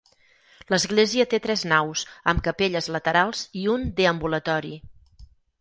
L'església 0.73 1.27
té 1.33 1.39
tres 1.43 1.65
naus 1.73 2.03
amb 2.33 2.43
capelles 2.49 2.89
laterals 2.97 3.47
i 3.65 3.67
un 3.75 3.87
deambulatori. 4.01 4.77